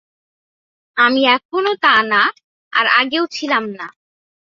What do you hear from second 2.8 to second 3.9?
আগেও ছিলাম না।